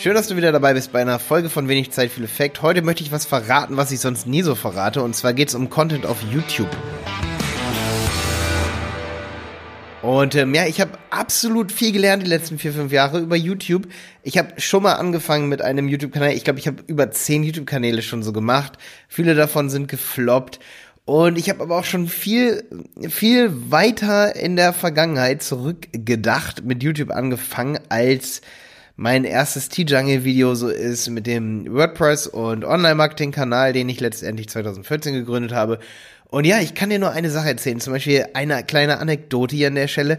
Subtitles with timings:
[0.00, 2.62] Schön, dass du wieder dabei bist bei einer Folge von Wenig Zeit, viel Effekt.
[2.62, 5.02] Heute möchte ich was verraten, was ich sonst nie so verrate.
[5.02, 6.70] Und zwar geht es um Content auf YouTube.
[10.00, 13.88] Und ähm, ja, ich habe absolut viel gelernt die letzten vier, fünf Jahre über YouTube.
[14.22, 16.30] Ich habe schon mal angefangen mit einem YouTube-Kanal.
[16.30, 18.74] Ich glaube, ich habe über zehn YouTube-Kanäle schon so gemacht.
[19.08, 20.60] Viele davon sind gefloppt.
[21.06, 22.62] Und ich habe aber auch schon viel,
[23.08, 28.42] viel weiter in der Vergangenheit zurückgedacht, mit YouTube angefangen, als
[28.98, 35.52] mein erstes T-Jungle-Video so ist mit dem WordPress und Online-Marketing-Kanal, den ich letztendlich 2014 gegründet
[35.52, 35.78] habe.
[36.26, 39.68] Und ja, ich kann dir nur eine Sache erzählen, zum Beispiel eine kleine Anekdote hier
[39.68, 40.18] an der Stelle.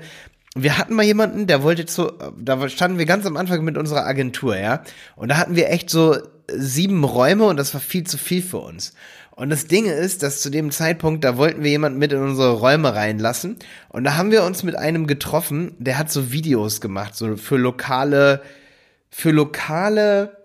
[0.56, 4.06] Wir hatten mal jemanden, der wollte zu, da standen wir ganz am Anfang mit unserer
[4.06, 4.82] Agentur, ja.
[5.18, 6.16] Und da hatten wir echt so
[6.48, 8.94] sieben Räume und das war viel zu viel für uns.
[9.32, 12.54] Und das Ding ist, dass zu dem Zeitpunkt, da wollten wir jemanden mit in unsere
[12.54, 13.58] Räume reinlassen.
[13.90, 17.58] Und da haben wir uns mit einem getroffen, der hat so Videos gemacht, so für
[17.58, 18.42] lokale
[19.10, 20.38] für lokale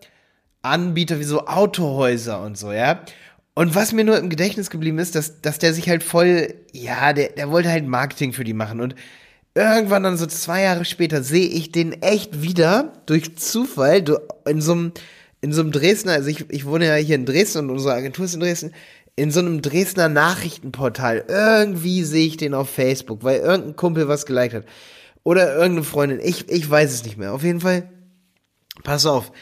[0.62, 3.04] Anbieter wie so Autohäuser und so, ja.
[3.54, 7.12] Und was mir nur im Gedächtnis geblieben ist, dass, dass der sich halt voll, ja,
[7.12, 8.80] der, der wollte halt Marketing für die machen.
[8.80, 8.96] Und
[9.54, 14.04] irgendwann dann so zwei Jahre später sehe ich den echt wieder durch Zufall
[14.48, 14.92] in so einem,
[15.40, 18.24] in so einem Dresdner, also ich, ich wohne ja hier in Dresden und unsere Agentur
[18.24, 18.72] ist in Dresden,
[19.14, 21.24] in so einem Dresdner Nachrichtenportal.
[21.28, 24.64] Irgendwie sehe ich den auf Facebook, weil irgendein Kumpel was geliked hat.
[25.22, 26.20] Oder irgendeine Freundin.
[26.20, 27.32] Ich, ich weiß es nicht mehr.
[27.32, 27.88] Auf jeden Fall
[28.84, 29.32] pass auf,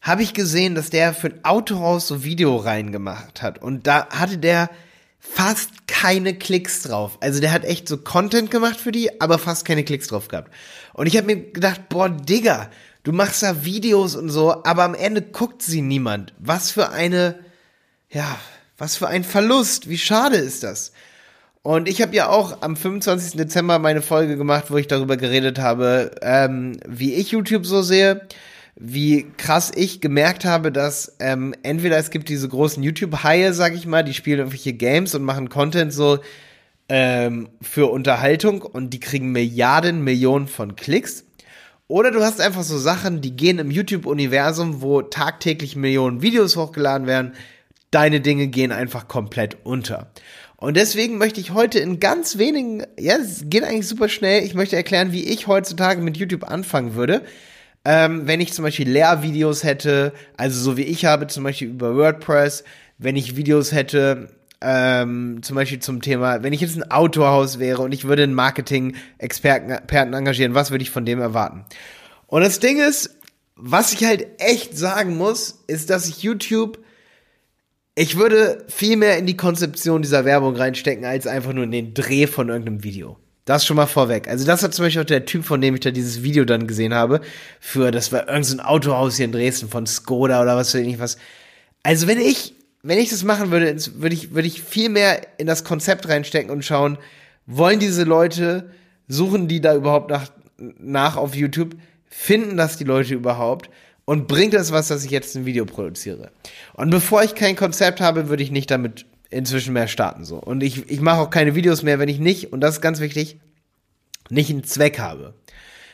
[0.00, 4.38] habe ich gesehen, dass der für ein Autohaus so Video reingemacht hat und da hatte
[4.38, 4.70] der
[5.18, 7.18] fast keine Klicks drauf.
[7.20, 10.52] Also der hat echt so Content gemacht für die, aber fast keine Klicks drauf gehabt.
[10.92, 12.70] Und ich habe mir gedacht, boah, Digga,
[13.04, 16.34] du machst da Videos und so, aber am Ende guckt sie niemand.
[16.38, 17.38] Was für eine,
[18.10, 18.38] ja,
[18.76, 19.88] was für ein Verlust.
[19.88, 20.92] Wie schade ist das?
[21.62, 23.38] Und ich habe ja auch am 25.
[23.38, 28.28] Dezember meine Folge gemacht, wo ich darüber geredet habe, ähm, wie ich YouTube so sehe
[28.76, 33.86] wie krass ich gemerkt habe, dass ähm, entweder es gibt diese großen YouTube-Haie, sag ich
[33.86, 36.18] mal, die spielen irgendwelche Games und machen Content so
[36.88, 41.24] ähm, für Unterhaltung und die kriegen Milliarden, Millionen von Klicks.
[41.86, 47.06] Oder du hast einfach so Sachen, die gehen im YouTube-Universum, wo tagtäglich Millionen Videos hochgeladen
[47.06, 47.34] werden.
[47.90, 50.10] Deine Dinge gehen einfach komplett unter.
[50.56, 54.54] Und deswegen möchte ich heute in ganz wenigen, ja, es geht eigentlich super schnell, ich
[54.54, 57.22] möchte erklären, wie ich heutzutage mit YouTube anfangen würde
[57.84, 61.94] ähm, wenn ich zum Beispiel Lehrvideos hätte, also so wie ich habe, zum Beispiel über
[61.96, 62.64] WordPress,
[62.98, 64.28] wenn ich Videos hätte,
[64.60, 68.34] ähm, zum Beispiel zum Thema, wenn ich jetzt ein Autohaus wäre und ich würde einen
[68.34, 71.66] Marketing-Experten engagieren, was würde ich von dem erwarten?
[72.26, 73.10] Und das Ding ist,
[73.56, 76.78] was ich halt echt sagen muss, ist, dass ich YouTube,
[77.94, 81.94] ich würde viel mehr in die Konzeption dieser Werbung reinstecken, als einfach nur in den
[81.94, 83.18] Dreh von irgendeinem Video.
[83.44, 84.26] Das schon mal vorweg.
[84.26, 86.66] Also das hat zum Beispiel auch der Typ, von dem ich da dieses Video dann
[86.66, 87.20] gesehen habe,
[87.60, 90.98] für, das war irgendein so Autohaus hier in Dresden von Skoda oder was weiß ich
[90.98, 91.18] was.
[91.82, 95.46] Also wenn ich, wenn ich das machen würde, würde ich, würde ich viel mehr in
[95.46, 96.96] das Konzept reinstecken und schauen,
[97.46, 98.70] wollen diese Leute,
[99.08, 101.76] suchen die da überhaupt nach, nach auf YouTube,
[102.08, 103.68] finden das die Leute überhaupt
[104.06, 106.30] und bringt das was, dass ich jetzt ein Video produziere.
[106.72, 109.04] Und bevor ich kein Konzept habe, würde ich nicht damit
[109.34, 110.36] inzwischen mehr starten so.
[110.36, 113.00] Und ich, ich mache auch keine Videos mehr, wenn ich nicht, und das ist ganz
[113.00, 113.38] wichtig,
[114.30, 115.34] nicht einen Zweck habe.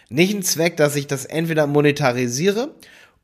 [0.09, 2.75] Nicht einen Zweck, dass ich das entweder monetarisiere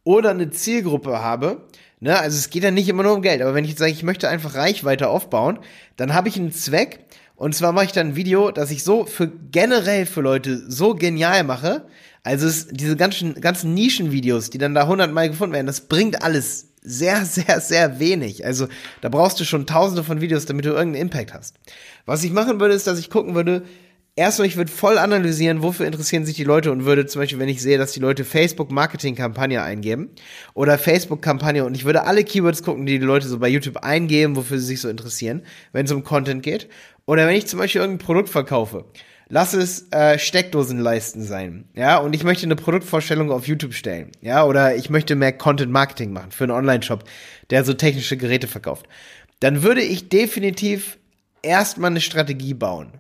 [0.05, 1.67] oder eine Zielgruppe habe.
[2.01, 2.19] Ne?
[2.19, 4.03] Also es geht ja nicht immer nur um Geld, aber wenn ich jetzt sage, ich
[4.03, 5.59] möchte einfach Reichweite aufbauen,
[5.97, 7.01] dann habe ich einen Zweck.
[7.35, 10.95] Und zwar mache ich dann ein Video, das ich so für generell für Leute so
[10.95, 11.87] genial mache.
[12.23, 16.73] Also es, diese ganzen, ganzen Nischenvideos, die dann da hundertmal gefunden werden, das bringt alles
[16.87, 18.47] sehr, sehr, sehr wenig.
[18.47, 18.69] Also
[19.01, 21.57] da brauchst du schon tausende von Videos, damit du irgendeinen Impact hast.
[22.07, 23.65] Was ich machen würde, ist, dass ich gucken würde,
[24.15, 27.49] erstmal, ich würde voll analysieren, wofür interessieren sich die Leute und würde zum Beispiel, wenn
[27.49, 30.11] ich sehe, dass die Leute Facebook-Marketing-Kampagne eingeben
[30.55, 34.37] oder Facebook-Kampagne und ich würde alle Keywords gucken, die die Leute so bei YouTube eingeben,
[34.37, 35.43] wofür sie sich so interessieren,
[35.73, 36.69] wenn es um Content geht.
[37.05, 38.87] Oder wenn ich zum Beispiel irgendein Produkt verkaufe
[39.29, 44.45] lass es äh, Steckdosenleisten sein, ja, und ich möchte eine Produktvorstellung auf YouTube stellen, ja,
[44.45, 47.05] oder ich möchte mehr Content Marketing machen für einen Online-Shop,
[47.51, 48.87] der so technische Geräte verkauft,
[49.41, 50.99] dann würde ich definitiv
[51.43, 52.93] erstmal eine Strategie bauen.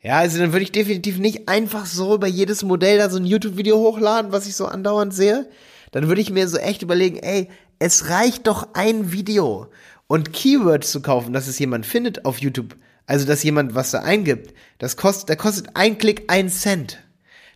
[0.00, 3.24] Ja, also dann würde ich definitiv nicht einfach so über jedes Modell da so ein
[3.24, 5.48] YouTube-Video hochladen, was ich so andauernd sehe.
[5.92, 7.48] Dann würde ich mir so echt überlegen, ey,
[7.78, 9.68] es reicht doch ein Video
[10.08, 12.76] und Keywords zu kaufen, dass es jemand findet auf YouTube
[13.06, 16.98] also dass jemand was da eingibt, das kostet, da kostet ein Klick ein Cent.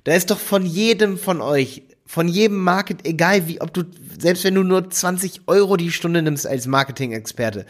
[0.04, 3.84] Da ist doch von jedem von euch, von jedem Market, egal wie, ob du,
[4.18, 7.66] selbst wenn du nur 20 Euro die Stunde nimmst als Marketing-Experte,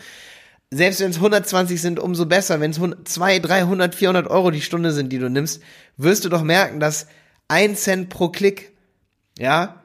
[0.70, 2.60] selbst wenn es 120 sind, umso besser.
[2.60, 5.62] Wenn es 200, 300, 400 Euro die Stunde sind, die du nimmst,
[5.96, 7.06] wirst du doch merken, dass
[7.48, 8.72] ein Cent pro Klick,
[9.38, 9.80] ja,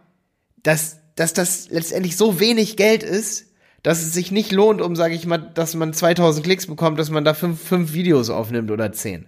[0.63, 3.45] dass dass das letztendlich so wenig Geld ist,
[3.83, 7.09] dass es sich nicht lohnt, um, sage ich mal, dass man 2000 Klicks bekommt, dass
[7.09, 9.27] man da fünf, fünf Videos aufnimmt oder zehn.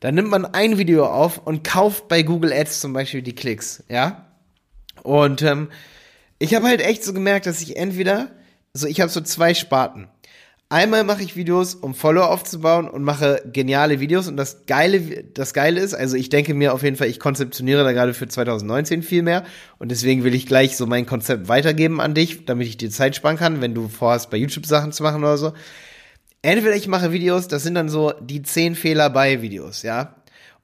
[0.00, 3.84] Dann nimmt man ein Video auf und kauft bei Google Ads zum Beispiel die Klicks,
[3.88, 4.26] ja.
[5.02, 5.68] Und ähm,
[6.38, 8.30] ich habe halt echt so gemerkt, dass ich entweder,
[8.72, 10.08] so ich habe so zwei Sparten.
[10.72, 14.28] Einmal mache ich Videos, um Follower aufzubauen und mache geniale Videos.
[14.28, 17.82] Und das Geile, das Geile ist, also ich denke mir auf jeden Fall, ich konzeptioniere
[17.82, 19.44] da gerade für 2019 viel mehr.
[19.80, 23.16] Und deswegen will ich gleich so mein Konzept weitergeben an dich, damit ich dir Zeit
[23.16, 25.54] sparen kann, wenn du vorhast, bei YouTube Sachen zu machen oder so.
[26.40, 30.14] Entweder ich mache Videos, das sind dann so die 10 Fehler bei Videos, ja.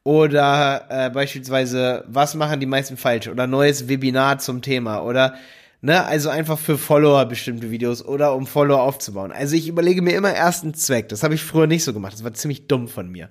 [0.05, 3.26] Oder äh, beispielsweise, was machen die meisten falsch?
[3.26, 5.03] Oder neues Webinar zum Thema.
[5.03, 5.35] Oder
[5.82, 9.31] Ne, also einfach für Follower bestimmte Videos oder um Follower aufzubauen.
[9.31, 11.11] Also ich überlege mir immer erst einen Zweck.
[11.11, 12.14] Das habe ich früher nicht so gemacht.
[12.14, 13.28] Das war ziemlich dumm von mir.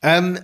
[0.00, 0.38] Ähm,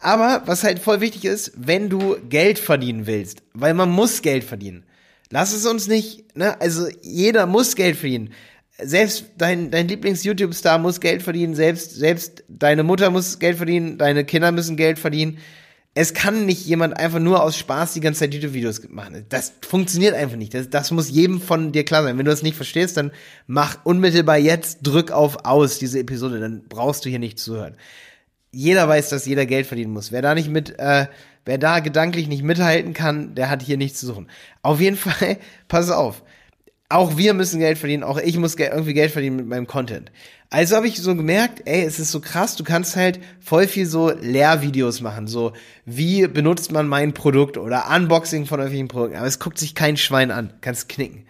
[0.00, 4.44] aber was halt voll wichtig ist, wenn du Geld verdienen willst, weil man muss Geld
[4.44, 4.84] verdienen.
[5.30, 6.60] Lass es uns nicht, ne?
[6.60, 8.32] Also jeder muss Geld verdienen.
[8.82, 14.24] Selbst dein, dein Lieblings-YouTube-Star muss Geld verdienen, selbst, selbst deine Mutter muss Geld verdienen, deine
[14.24, 15.38] Kinder müssen Geld verdienen
[15.94, 19.26] es kann nicht jemand einfach nur aus Spaß die ganze Zeit YouTube-Videos machen.
[19.28, 20.54] Das funktioniert einfach nicht.
[20.54, 22.16] Das, das muss jedem von dir klar sein.
[22.16, 23.10] Wenn du das nicht verstehst, dann
[23.48, 27.76] mach unmittelbar jetzt, drück auf aus diese Episode, dann brauchst du hier nicht zuhören.
[28.52, 30.12] Jeder weiß, dass jeder Geld verdienen muss.
[30.12, 31.06] Wer da nicht mit, äh,
[31.44, 34.28] wer da gedanklich nicht mithalten kann, der hat hier nichts zu suchen.
[34.62, 36.22] Auf jeden Fall, pass auf.
[36.90, 40.10] Auch wir müssen Geld verdienen, auch ich muss irgendwie Geld verdienen mit meinem Content.
[40.50, 43.86] Also habe ich so gemerkt, ey, es ist so krass, du kannst halt voll viel
[43.86, 45.52] so Lehrvideos machen, so
[45.84, 49.96] wie benutzt man mein Produkt oder Unboxing von irgendwelchen Produkten, aber es guckt sich kein
[49.96, 51.26] Schwein an, kannst knicken.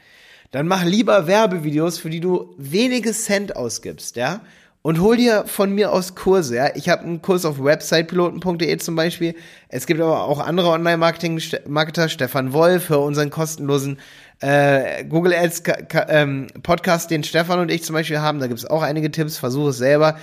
[0.50, 4.40] Dann mach lieber Werbevideos, für die du wenige Cent ausgibst, ja?
[4.82, 6.74] Und hol dir von mir aus Kurse, ja.
[6.74, 9.34] Ich habe einen Kurs auf websitepiloten.de zum Beispiel.
[9.68, 13.98] Es gibt aber auch andere Online-Marketing-Marketer, Stefan Wolf, für unseren kostenlosen
[14.40, 15.62] äh, Google Ads
[16.08, 18.40] ähm, Podcast, den Stefan und ich zum Beispiel haben.
[18.40, 20.19] Da gibt es auch einige Tipps, versuche es selber.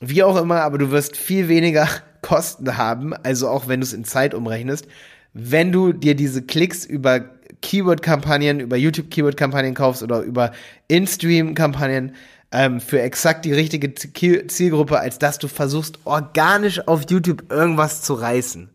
[0.00, 1.88] Wie auch immer, aber du wirst viel weniger
[2.22, 4.86] Kosten haben, also auch wenn du es in Zeit umrechnest,
[5.34, 7.20] wenn du dir diese Klicks über
[7.60, 10.52] Keyword-Kampagnen, über YouTube-Keyword-Kampagnen kaufst oder über
[10.88, 12.14] In-Stream-Kampagnen
[12.52, 18.14] ähm, für exakt die richtige Zielgruppe, als dass du versuchst, organisch auf YouTube irgendwas zu
[18.14, 18.70] reißen.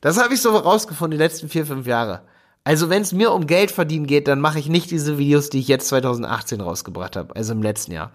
[0.00, 2.22] Das habe ich so rausgefunden die letzten vier, fünf Jahre.
[2.66, 5.60] Also wenn es mir um Geld verdienen geht, dann mache ich nicht diese Videos, die
[5.60, 8.10] ich jetzt 2018 rausgebracht habe, also im letzten Jahr.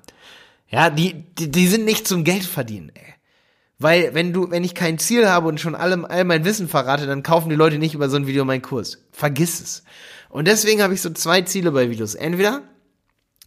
[0.67, 3.13] Ja, die, die, die sind nicht zum Geld verdienen, ey.
[3.79, 7.05] Weil wenn du, wenn ich kein Ziel habe und schon allem all mein Wissen verrate,
[7.05, 8.97] dann kaufen die Leute nicht über so ein Video meinen Kurs.
[9.13, 9.83] Vergiss es.
[10.27, 12.13] Und deswegen habe ich so zwei Ziele bei Videos.
[12.13, 12.61] Entweder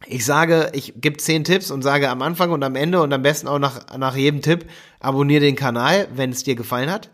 [0.07, 3.21] ich sage, ich gebe zehn Tipps und sage am Anfang und am Ende und am
[3.21, 4.65] besten auch nach, nach jedem Tipp,
[5.01, 7.11] abonniere den Kanal, wenn es dir gefallen hat.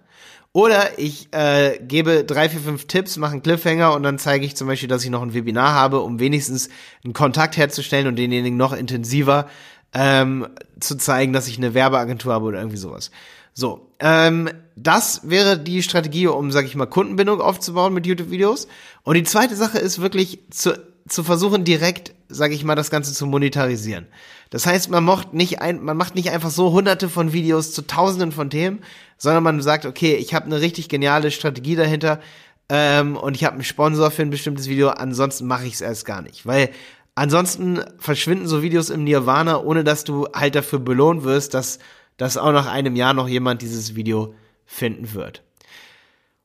[0.53, 4.57] Oder ich äh, gebe drei, vier, fünf Tipps, mache einen Cliffhanger und dann zeige ich
[4.57, 6.71] zum Beispiel, dass ich noch ein Webinar habe, um wenigstens
[7.05, 9.49] einen Kontakt herzustellen und denjenigen noch intensiver
[9.95, 10.49] ähm,
[10.81, 13.13] zu zeigen, dass ich eine Werbeagentur habe oder irgendwie sowas.
[13.53, 18.67] So, ähm, das wäre die Strategie, um, sag ich mal, Kundenbindung aufzubauen mit YouTube-Videos.
[19.03, 23.13] Und die zweite Sache ist wirklich zu, zu versuchen, direkt, sag ich mal, das Ganze
[23.13, 24.07] zu monetarisieren.
[24.51, 27.87] Das heißt, man macht nicht ein, man macht nicht einfach so hunderte von Videos zu
[27.87, 28.81] tausenden von Themen,
[29.17, 32.21] sondern man sagt, okay, ich habe eine richtig geniale Strategie dahinter
[32.69, 36.05] ähm, und ich habe einen Sponsor für ein bestimmtes Video, ansonsten mache ich es erst
[36.05, 36.47] gar nicht.
[36.47, 36.71] Weil
[37.15, 41.79] ansonsten verschwinden so Videos im Nirvana, ohne dass du halt dafür belohnt wirst, dass,
[42.17, 44.35] dass auch nach einem Jahr noch jemand dieses Video
[44.67, 45.43] finden wird.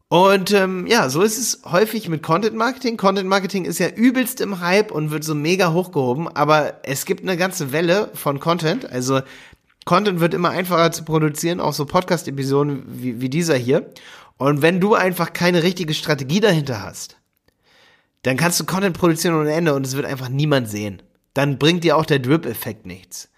[0.08, 2.96] Und ähm, ja, so ist es häufig mit Content Marketing.
[2.96, 7.24] Content Marketing ist ja übelst im Hype und wird so mega hochgehoben, aber es gibt
[7.24, 8.90] eine ganze Welle von Content.
[8.90, 9.22] Also
[9.86, 13.92] Content wird immer einfacher zu produzieren, auch so Podcast-Episoden wie, wie dieser hier.
[14.38, 17.18] Und wenn du einfach keine richtige Strategie dahinter hast,
[18.22, 21.02] dann kannst du Content produzieren ohne Ende und es wird einfach niemand sehen.
[21.34, 23.30] Dann bringt dir auch der Drip-Effekt nichts.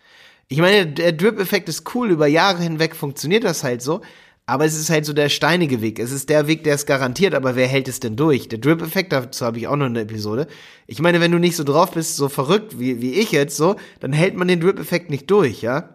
[0.50, 4.02] Ich meine, der Drip-Effekt ist cool, über Jahre hinweg funktioniert das halt so,
[4.50, 6.00] aber es ist halt so der steinige Weg.
[6.00, 8.48] Es ist der Weg, der es garantiert, aber wer hält es denn durch?
[8.48, 10.48] Der Drip-Effekt, dazu habe ich auch noch eine Episode.
[10.88, 13.76] Ich meine, wenn du nicht so drauf bist, so verrückt wie, wie ich jetzt so,
[14.00, 15.90] dann hält man den Drip-Effekt nicht durch, ja?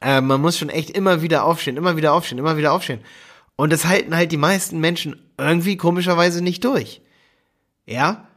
[0.00, 3.00] Äh, man muss schon echt immer wieder aufstehen, immer wieder aufstehen, immer wieder aufstehen.
[3.56, 7.02] Und das halten halt die meisten Menschen irgendwie komischerweise nicht durch.
[7.86, 8.27] Ja?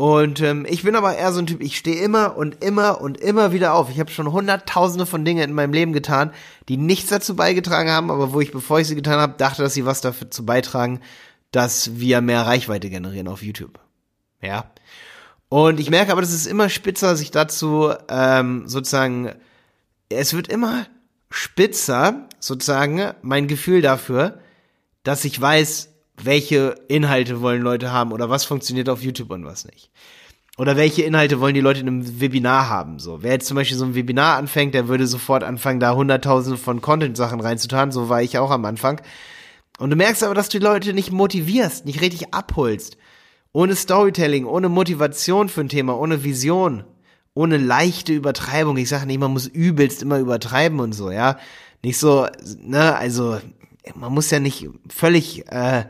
[0.00, 3.18] Und ähm, ich bin aber eher so ein Typ, ich stehe immer und immer und
[3.18, 3.90] immer wieder auf.
[3.90, 6.30] Ich habe schon hunderttausende von Dingen in meinem Leben getan,
[6.68, 9.74] die nichts dazu beigetragen haben, aber wo ich, bevor ich sie getan habe, dachte, dass
[9.74, 11.00] sie was dazu beitragen,
[11.50, 13.80] dass wir mehr Reichweite generieren auf YouTube.
[14.40, 14.70] Ja.
[15.48, 19.34] Und ich merke aber, dass es immer spitzer, sich dazu ähm, sozusagen,
[20.08, 20.86] es wird immer
[21.28, 24.38] spitzer, sozusagen, mein Gefühl dafür,
[25.02, 25.88] dass ich weiß,
[26.24, 29.90] welche Inhalte wollen Leute haben oder was funktioniert auf YouTube und was nicht.
[30.58, 32.98] Oder welche Inhalte wollen die Leute in einem Webinar haben?
[32.98, 36.58] So, wer jetzt zum Beispiel so ein Webinar anfängt, der würde sofort anfangen, da hunderttausende
[36.58, 37.92] von Content-Sachen reinzutan.
[37.92, 39.00] So war ich auch am Anfang.
[39.78, 42.96] Und du merkst aber, dass du die Leute nicht motivierst, nicht richtig abholst.
[43.52, 46.82] Ohne Storytelling, ohne Motivation für ein Thema, ohne Vision,
[47.34, 48.76] ohne leichte Übertreibung.
[48.78, 51.38] Ich sage nicht, man muss übelst immer übertreiben und so, ja.
[51.84, 52.26] Nicht so,
[52.60, 53.38] ne, also
[53.94, 55.84] man muss ja nicht völlig, äh,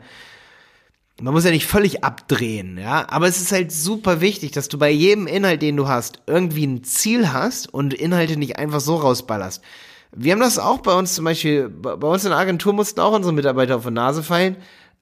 [1.21, 3.07] man muss ja nicht völlig abdrehen, ja.
[3.09, 6.65] Aber es ist halt super wichtig, dass du bei jedem Inhalt, den du hast, irgendwie
[6.65, 9.61] ein Ziel hast und Inhalte nicht einfach so rausballerst.
[10.11, 13.13] Wir haben das auch bei uns zum Beispiel, bei uns in der Agentur mussten auch
[13.13, 14.57] unsere Mitarbeiter auf die Nase fallen.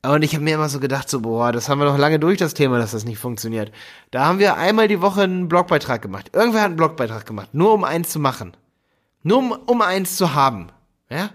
[0.05, 2.37] Und ich habe mir immer so gedacht, so, boah, das haben wir noch lange durch,
[2.37, 3.71] das Thema, dass das nicht funktioniert.
[4.11, 6.31] Da haben wir einmal die Woche einen Blogbeitrag gemacht.
[6.33, 8.55] Irgendwer hat einen Blogbeitrag gemacht, nur um eins zu machen.
[9.23, 10.67] Nur um, um eins zu haben.
[11.09, 11.29] Ja?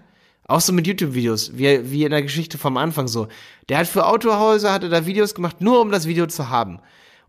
[0.53, 3.29] Auch so mit YouTube-Videos, wie, wie in der Geschichte vom Anfang so.
[3.71, 6.81] Der hat für Autohäuser, hat er da Videos gemacht, nur um das Video zu haben.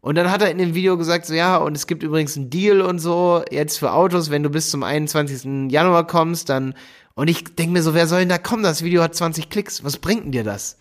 [0.02, 2.50] Und dann hat er in dem Video gesagt, so ja, und es gibt übrigens einen
[2.50, 5.72] Deal und so, jetzt für Autos, wenn du bis zum 21.
[5.72, 6.74] Januar kommst, dann,
[7.16, 8.62] und ich denke mir so, wer soll denn da kommen?
[8.62, 10.78] Das Video hat 20 Klicks, was bringt denn dir das?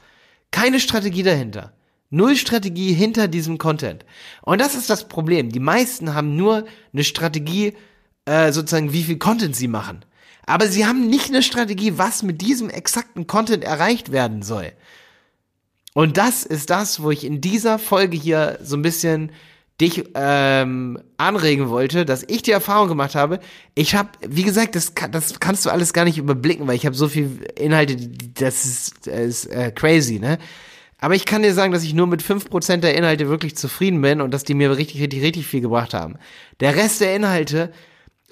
[0.51, 1.73] Keine Strategie dahinter.
[2.11, 4.05] Null Strategie hinter diesem Content.
[4.41, 5.53] Und das ist das Problem.
[5.53, 7.75] Die meisten haben nur eine Strategie,
[8.25, 10.05] äh, sozusagen, wie viel Content sie machen.
[10.47, 14.73] Aber sie haben nicht eine Strategie, was mit diesem exakten Content erreicht werden soll.
[15.95, 19.31] Und das ist das, wo ich in dieser Folge hier so ein bisschen
[19.81, 23.41] dich ähm, anregen wollte, dass ich die Erfahrung gemacht habe.
[23.75, 26.95] Ich habe, wie gesagt, das, das kannst du alles gar nicht überblicken, weil ich habe
[26.95, 30.39] so viel Inhalte, das ist, das ist äh, crazy, ne?
[30.99, 34.01] Aber ich kann dir sagen, dass ich nur mit fünf Prozent der Inhalte wirklich zufrieden
[34.01, 36.15] bin und dass die mir richtig, richtig, richtig viel gebracht haben.
[36.61, 37.73] Der Rest der Inhalte,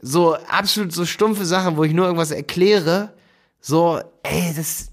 [0.03, 3.13] so absolut so stumpfe Sachen, wo ich nur irgendwas erkläre,
[3.61, 4.91] so, ey, das,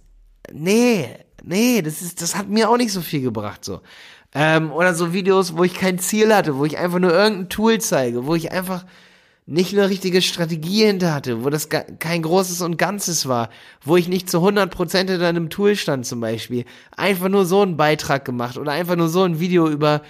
[0.52, 1.08] nee,
[1.44, 3.82] nee, das ist, das hat mir auch nicht so viel gebracht, so.
[4.34, 7.80] Ähm, oder so Videos, wo ich kein Ziel hatte, wo ich einfach nur irgendein Tool
[7.80, 8.86] zeige, wo ich einfach
[9.50, 13.50] nicht eine richtige Strategie hinter hatte, wo das kein großes und Ganzes war,
[13.82, 16.66] wo ich nicht zu 100% hinter einem Tool stand zum Beispiel.
[16.98, 20.02] Einfach nur so einen Beitrag gemacht oder einfach nur so ein Video über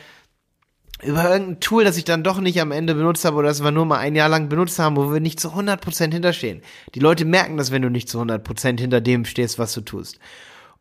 [1.03, 3.71] über irgendein Tool, das ich dann doch nicht am Ende benutzt habe oder das wir
[3.71, 6.61] nur mal ein Jahr lang benutzt haben, wo wir nicht zu 100% hinterstehen.
[6.95, 10.19] Die Leute merken das, wenn du nicht zu 100% hinter dem stehst, was du tust.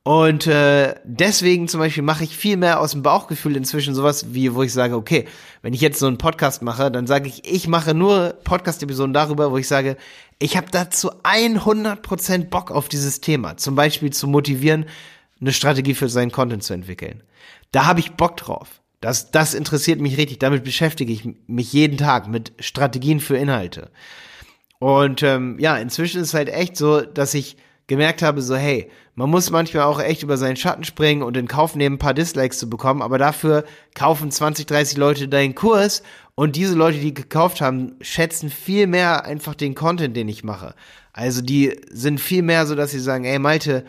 [0.06, 4.54] Und äh, deswegen zum Beispiel mache ich viel mehr aus dem Bauchgefühl inzwischen sowas wie,
[4.54, 5.26] wo ich sage, okay,
[5.62, 9.50] wenn ich jetzt so einen Podcast mache, dann sage ich, ich mache nur Podcast-Episoden darüber,
[9.50, 9.96] wo ich sage,
[10.38, 13.56] ich habe dazu 100% Bock auf dieses Thema.
[13.56, 14.86] Zum Beispiel zu motivieren,
[15.40, 17.24] eine Strategie für seinen Content zu entwickeln.
[17.72, 18.80] Da habe ich Bock drauf.
[19.00, 20.38] Das, das interessiert mich richtig.
[20.38, 23.90] Damit beschäftige ich mich jeden Tag mit Strategien für Inhalte.
[24.78, 28.90] Und ähm, ja, inzwischen ist es halt echt so, dass ich gemerkt habe, so hey,
[29.14, 32.14] man muss manchmal auch echt über seinen Schatten springen und in Kauf nehmen, ein paar
[32.14, 36.02] Dislikes zu bekommen, aber dafür kaufen 20, 30 Leute deinen Kurs
[36.34, 40.74] und diese Leute, die gekauft haben, schätzen viel mehr einfach den Content, den ich mache.
[41.12, 43.84] Also die sind viel mehr so, dass sie sagen, ey Malte,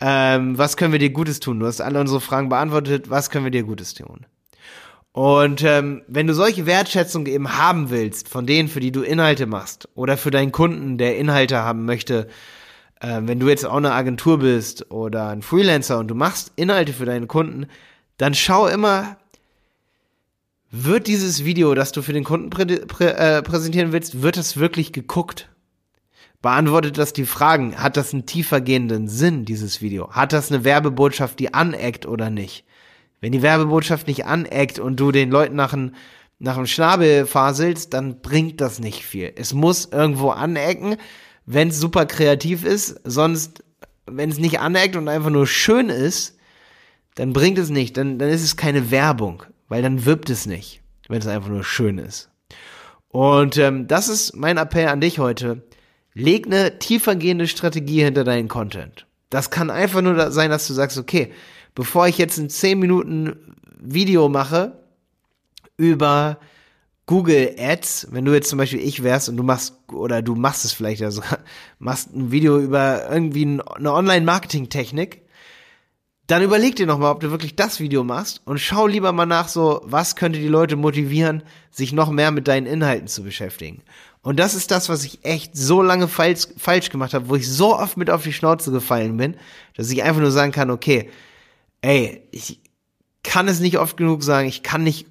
[0.00, 1.58] ähm, was können wir dir Gutes tun?
[1.58, 4.26] Du hast alle unsere Fragen beantwortet, was können wir dir Gutes tun?
[5.12, 9.46] Und ähm, wenn du solche Wertschätzung eben haben willst, von denen, für die du Inhalte
[9.46, 12.28] machst, oder für deinen Kunden, der Inhalte haben möchte,
[13.00, 16.92] äh, wenn du jetzt auch eine Agentur bist oder ein Freelancer und du machst Inhalte
[16.92, 17.66] für deinen Kunden,
[18.18, 19.16] dann schau immer,
[20.70, 24.56] wird dieses Video, das du für den Kunden prä prä äh, präsentieren willst, wird das
[24.56, 25.48] wirklich geguckt?
[26.42, 27.76] Beantwortet das die Fragen?
[27.76, 30.10] Hat das einen tiefergehenden Sinn, dieses Video?
[30.12, 32.64] Hat das eine Werbebotschaft, die aneckt oder nicht?
[33.20, 35.92] Wenn die Werbebotschaft nicht aneckt und du den Leuten nach einem
[36.40, 39.32] nach dem Schnabel faselst, dann bringt das nicht viel.
[39.36, 40.96] Es muss irgendwo anecken,
[41.46, 43.62] wenn es super kreativ ist, sonst,
[44.06, 46.38] wenn es nicht aneckt und einfach nur schön ist,
[47.14, 50.80] dann bringt es nicht, dann, dann ist es keine Werbung, weil dann wirbt es nicht,
[51.08, 52.30] wenn es einfach nur schön ist.
[53.08, 55.62] Und ähm, das ist mein Appell an dich heute.
[56.14, 59.06] Leg eine tiefergehende Strategie hinter deinen Content.
[59.28, 61.32] Das kann einfach nur sein, dass du sagst, okay,
[61.74, 64.78] bevor ich jetzt ein 10 Minuten Video mache
[65.76, 66.38] über
[67.06, 70.64] Google Ads, wenn du jetzt zum Beispiel ich wärst und du machst, oder du machst
[70.64, 71.38] es vielleicht sogar,
[71.78, 75.22] machst ein Video über irgendwie eine Online-Marketing-Technik,
[76.28, 79.48] dann überleg dir nochmal, ob du wirklich das Video machst und schau lieber mal nach
[79.48, 83.82] so, was könnte die Leute motivieren, sich noch mehr mit deinen Inhalten zu beschäftigen.
[84.22, 87.48] Und das ist das, was ich echt so lange falsch, falsch gemacht habe, wo ich
[87.48, 89.36] so oft mit auf die Schnauze gefallen bin,
[89.76, 91.10] dass ich einfach nur sagen kann, okay,
[91.82, 92.60] ey, ich
[93.22, 95.06] kann es nicht oft genug sagen, ich kann nicht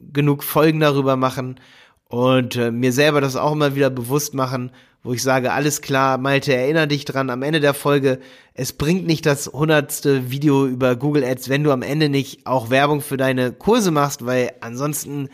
[0.00, 1.60] genug Folgen darüber machen
[2.08, 6.18] und äh, mir selber das auch immer wieder bewusst machen, wo ich sage, alles klar,
[6.18, 8.20] Malte, erinnere dich dran, am Ende der Folge,
[8.54, 12.70] es bringt nicht das hundertste Video über Google Ads, wenn du am Ende nicht auch
[12.70, 15.28] Werbung für deine Kurse machst, weil ansonsten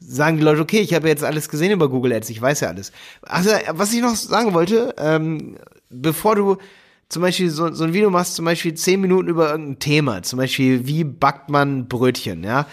[0.00, 2.68] sagen die Leute, okay, ich habe jetzt alles gesehen über Google Ads, ich weiß ja
[2.68, 2.90] alles.
[3.22, 5.56] Also, was ich noch sagen wollte, ähm,
[5.90, 6.56] bevor du
[7.08, 10.38] zum Beispiel so, so ein Video machst, zum Beispiel zehn Minuten über irgendein Thema, zum
[10.38, 12.66] Beispiel, wie backt man Brötchen, ja,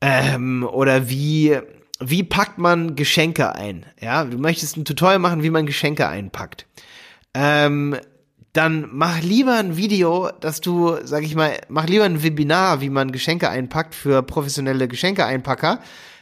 [0.00, 1.58] ähm, oder wie
[2.00, 3.84] wie packt man Geschenke ein?
[4.00, 6.66] Ja, du möchtest ein Tutorial machen, wie man Geschenke einpackt.
[7.34, 7.96] Ähm,
[8.52, 12.90] dann mach lieber ein Video, dass du, sag ich mal, mach lieber ein Webinar, wie
[12.90, 15.80] man Geschenke einpackt für professionelle Geschenkeeinpacker,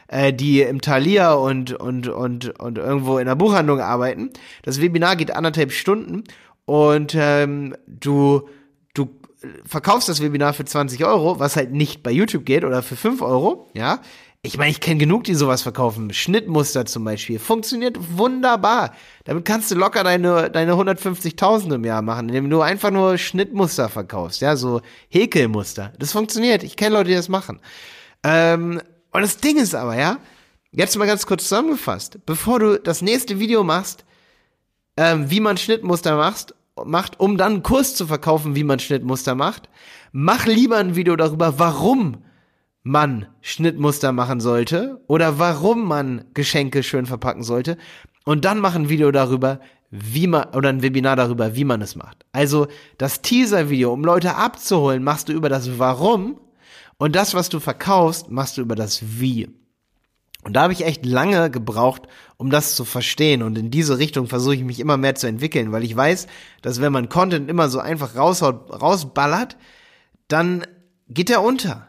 [0.09, 4.29] äh, die im Thalia und, und, und, und irgendwo in der Buchhandlung arbeiten.
[4.61, 6.25] Das Webinar geht anderthalb Stunden
[6.69, 8.47] und ähm, du,
[8.93, 9.09] du
[9.65, 13.23] verkaufst das Webinar für 20 Euro, was halt nicht bei YouTube geht oder für 5
[13.23, 14.01] Euro, ja.
[14.43, 16.13] Ich meine, ich kenne genug, die sowas verkaufen.
[16.13, 17.39] Schnittmuster zum Beispiel.
[17.39, 18.93] Funktioniert wunderbar.
[19.25, 23.89] Damit kannst du locker deine, deine 150.000 im Jahr machen, indem du einfach nur Schnittmuster
[23.89, 24.39] verkaufst.
[24.39, 25.91] Ja, so Häkelmuster.
[25.97, 26.61] Das funktioniert.
[26.61, 27.59] Ich kenne Leute, die das machen.
[28.23, 28.79] Ähm,
[29.11, 30.19] und das Ding ist aber, ja,
[30.71, 32.19] jetzt mal ganz kurz zusammengefasst.
[32.27, 34.05] Bevor du das nächste Video machst,
[34.99, 36.53] ähm, wie man Schnittmuster machst,
[36.85, 39.69] macht, um dann einen Kurs zu verkaufen, wie man Schnittmuster macht,
[40.11, 42.23] mach lieber ein Video darüber, warum
[42.83, 47.77] man Schnittmuster machen sollte oder warum man Geschenke schön verpacken sollte
[48.25, 49.59] und dann mach ein Video darüber,
[49.91, 52.25] wie man oder ein Webinar darüber, wie man es macht.
[52.31, 52.67] Also
[52.97, 56.39] das Teaser-Video, um Leute abzuholen, machst du über das Warum
[56.97, 59.49] und das, was du verkaufst, machst du über das Wie.
[60.43, 62.03] Und da habe ich echt lange gebraucht,
[62.37, 63.43] um das zu verstehen.
[63.43, 66.27] Und in diese Richtung versuche ich mich immer mehr zu entwickeln, weil ich weiß,
[66.61, 69.57] dass wenn man Content immer so einfach raushaut, rausballert,
[70.27, 70.65] dann
[71.09, 71.87] geht er unter.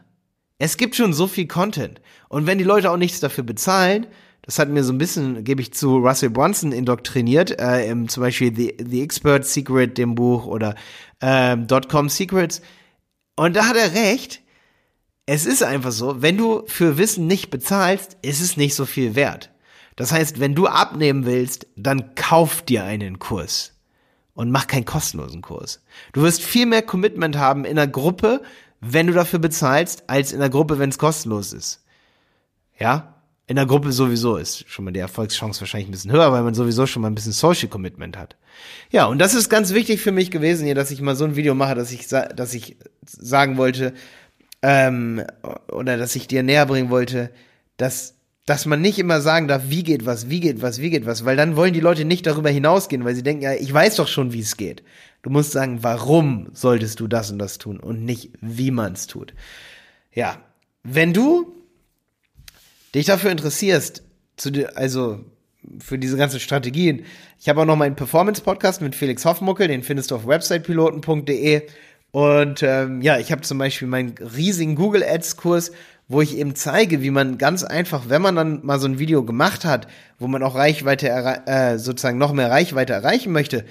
[0.57, 2.01] Es gibt schon so viel Content.
[2.27, 4.05] Und wenn die Leute auch nichts dafür bezahlen,
[4.41, 8.21] das hat mir so ein bisschen, gebe ich zu, Russell Brunson indoktriniert, äh, im, zum
[8.21, 10.75] Beispiel The, The Expert Secret, dem Buch, oder
[11.19, 12.61] äh, Dotcom Secrets.
[13.35, 14.41] Und da hat er recht.
[15.25, 19.15] Es ist einfach so, wenn du für Wissen nicht bezahlst, ist es nicht so viel
[19.15, 19.51] wert.
[19.95, 23.73] Das heißt, wenn du abnehmen willst, dann kauf dir einen Kurs
[24.33, 25.81] und mach keinen kostenlosen Kurs.
[26.13, 28.41] Du wirst viel mehr Commitment haben in einer Gruppe,
[28.79, 31.83] wenn du dafür bezahlst, als in der Gruppe, wenn es kostenlos ist.
[32.79, 33.21] Ja?
[33.47, 36.53] In der Gruppe sowieso ist schon mal die Erfolgschance wahrscheinlich ein bisschen höher, weil man
[36.53, 38.37] sowieso schon mal ein bisschen Social Commitment hat.
[38.91, 41.35] Ja, und das ist ganz wichtig für mich gewesen hier, dass ich mal so ein
[41.35, 43.93] Video mache, dass ich, dass ich sagen wollte,
[44.61, 45.23] ähm,
[45.71, 47.31] oder dass ich dir näher bringen wollte,
[47.77, 51.05] dass dass man nicht immer sagen darf, wie geht was, wie geht was, wie geht
[51.05, 53.95] was, weil dann wollen die Leute nicht darüber hinausgehen, weil sie denken, ja, ich weiß
[53.97, 54.83] doch schon, wie es geht.
[55.21, 59.05] Du musst sagen, warum solltest du das und das tun und nicht, wie man es
[59.05, 59.33] tut.
[60.11, 60.41] Ja,
[60.83, 61.53] wenn du
[62.95, 64.03] dich dafür interessierst,
[64.37, 65.23] zu, also
[65.79, 67.05] für diese ganzen Strategien,
[67.39, 71.67] ich habe auch noch meinen Performance-Podcast mit Felix Hoffmuckel, den findest du auf websitepiloten.de.
[72.11, 75.71] Und ähm, ja, ich habe zum Beispiel meinen riesigen Google Ads-Kurs,
[76.07, 79.23] wo ich eben zeige, wie man ganz einfach, wenn man dann mal so ein Video
[79.23, 79.87] gemacht hat,
[80.19, 83.65] wo man auch Reichweite, äh, sozusagen noch mehr Reichweite erreichen möchte,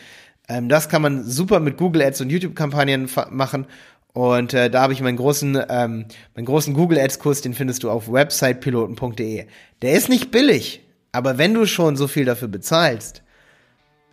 [0.49, 3.67] ähm, das kann man super mit Google Ads und YouTube-Kampagnen machen.
[4.13, 7.91] Und äh, da habe ich meinen großen, ähm, meinen großen Google Ads-Kurs, den findest du
[7.91, 9.47] auf websitepiloten.de.
[9.83, 13.23] Der ist nicht billig, aber wenn du schon so viel dafür bezahlst,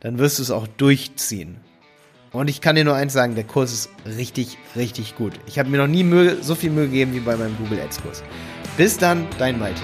[0.02, 1.58] dann wirst du es auch durchziehen.
[2.32, 5.34] Und ich kann dir nur eins sagen, der Kurs ist richtig, richtig gut.
[5.46, 8.02] Ich habe mir noch nie Mühe, so viel Mühe gegeben wie bei meinem Google Ads
[8.02, 8.24] Kurs.
[8.76, 9.82] Bis dann, dein Malte.